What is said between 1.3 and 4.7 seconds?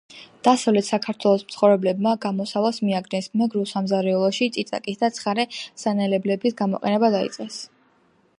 მცხოვრებლებმა გამოსავალს მიაგნეს. მეგრულ სამზარეულოში